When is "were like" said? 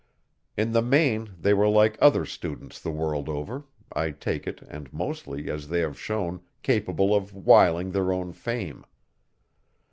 1.53-1.95